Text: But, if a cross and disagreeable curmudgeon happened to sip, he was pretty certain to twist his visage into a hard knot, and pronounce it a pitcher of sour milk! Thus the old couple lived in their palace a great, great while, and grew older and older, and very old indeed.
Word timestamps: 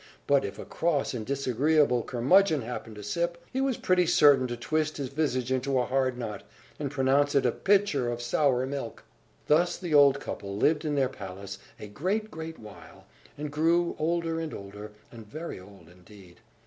But, 0.25 0.43
if 0.43 0.57
a 0.57 0.65
cross 0.65 1.13
and 1.13 1.23
disagreeable 1.23 2.01
curmudgeon 2.01 2.63
happened 2.63 2.95
to 2.95 3.03
sip, 3.03 3.37
he 3.53 3.61
was 3.61 3.77
pretty 3.77 4.07
certain 4.07 4.47
to 4.47 4.57
twist 4.57 4.97
his 4.97 5.09
visage 5.09 5.51
into 5.51 5.77
a 5.77 5.85
hard 5.85 6.17
knot, 6.17 6.41
and 6.79 6.89
pronounce 6.89 7.35
it 7.35 7.45
a 7.45 7.51
pitcher 7.51 8.09
of 8.09 8.19
sour 8.19 8.65
milk! 8.65 9.03
Thus 9.45 9.77
the 9.77 9.93
old 9.93 10.19
couple 10.19 10.57
lived 10.57 10.85
in 10.85 10.95
their 10.95 11.07
palace 11.07 11.59
a 11.79 11.85
great, 11.87 12.31
great 12.31 12.57
while, 12.57 13.05
and 13.37 13.51
grew 13.51 13.95
older 13.99 14.39
and 14.39 14.55
older, 14.55 14.91
and 15.11 15.27
very 15.27 15.59
old 15.59 15.87
indeed. 15.87 16.39